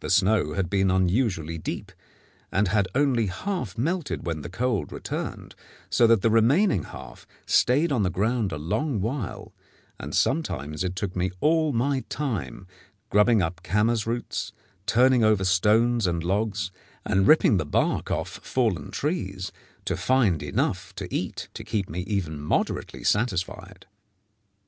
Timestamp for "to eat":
20.96-21.46